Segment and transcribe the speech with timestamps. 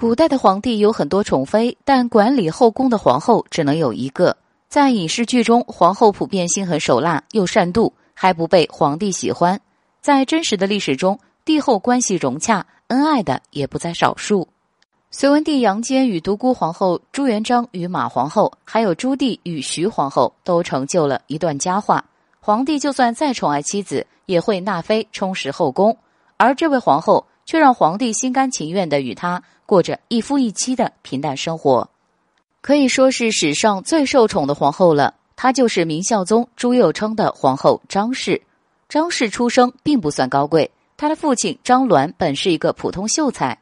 [0.00, 4.36] 古代的皇帝有很多宠妃，但管理后宫的皇后只能有一个。
[4.68, 9.60] 在影视剧中，皇后普遍心狠手辣又善妒，还不被皇帝喜欢。
[10.00, 14.46] 在真实的历史中，帝后关系融洽、恩爱的也不在少数。
[15.10, 22.04] 隋文帝杨坚与独孤皇后、朱元璋与马皇后，还有朱棣与徐皇后，都成就了一段佳话。
[22.38, 25.98] 皇帝就算再宠爱妻子，也会纳妃充实后宫，
[26.36, 27.26] 而这位皇后。
[27.50, 31.90] 却让皇帝心甘情愿的与他过着一夫一妻的平淡生活，
[32.62, 35.12] 可以说是史上最受宠的皇后了。
[35.36, 38.40] 她就是明孝宗朱佑樘的皇后张氏。
[38.88, 43.58] 张氏出生并不算高贵，她的父亲张鸾本是一个普通秀才，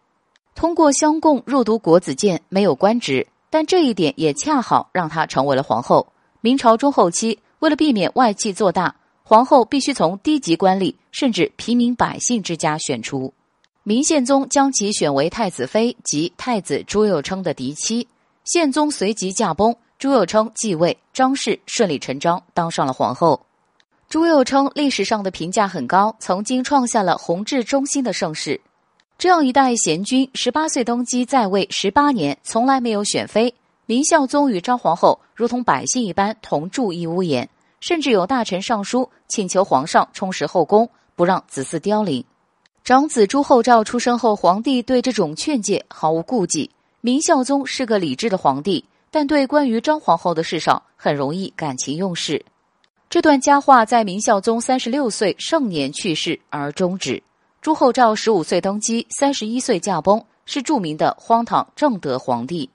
[0.55, 6.07] 通过相贡入读国子监，没有官职，但这一点也恰好让她成为了皇后。
[6.41, 8.95] 明朝中后期，为了避免外戚做大，
[9.25, 13.35] 皇后必须从低级官吏甚至平民百姓之家选出。
[13.89, 18.09] 明宪宗将其选为太子妃及太子朱佑樘的嫡妻，
[18.43, 23.41] 宪宗随即驾崩，朱佑樘继位，张氏顺理成章当上了皇后。
[24.09, 28.61] 朱佑樘历史上的评价很高，曾经创下了弘治中兴的盛世。
[29.19, 33.55] 这样一代贤君，十八岁登基在位十八年，从来没有选妃。
[33.87, 42.25] 明孝宗与张皇后如同百姓一般同住一屋檐，甚至有大臣上书请求皇上充实后宫，不让子嗣凋零。
[42.87, 46.71] 长子朱厚照出生后，皇帝对这种劝诫毫无顾忌。
[47.01, 52.45] 明孝宗是个理智的皇帝，但对关于张皇后的事上很容易感情用事。
[53.11, 57.21] 这段佳话在明孝宗三十六岁盛年去世而终止。
[57.61, 62.71] 朱厚照十五岁登基，三十一岁驾崩，是著名的荒唐正德皇帝。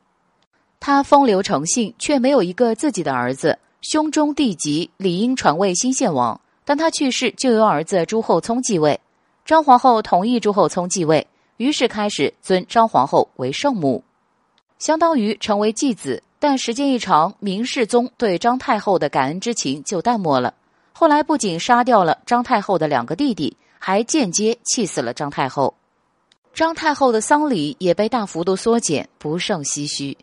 [0.81, 3.57] 他风流成性，却没有一个自己的儿子。
[3.79, 8.99] 兄终弟及，理应传位新献王，但他去世就由儿子朱厚熜继位。
[9.45, 14.03] 张皇后同意朱厚熜继位，于是开始尊张皇后为圣母，
[14.79, 16.23] 相当于成为继子。
[16.39, 20.53] 但时间一长，明世宗对张太后的感恩之情就淡漠了。
[20.91, 25.75] 后来不仅杀掉了张太后的两个弟弟，还间接气死了张太后。
[26.53, 30.17] 张太后的丧礼也被大幅度缩减，不胜唏嘘。